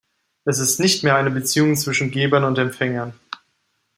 [0.45, 3.13] Es ist nicht mehr eine Beziehung zwischen Gebern und Empfängern.